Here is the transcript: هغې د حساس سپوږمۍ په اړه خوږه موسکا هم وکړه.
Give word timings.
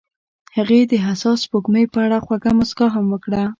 هغې 0.57 0.79
د 0.91 0.93
حساس 1.05 1.37
سپوږمۍ 1.45 1.85
په 1.93 1.99
اړه 2.05 2.17
خوږه 2.25 2.51
موسکا 2.57 2.87
هم 2.95 3.05
وکړه. 3.09 3.43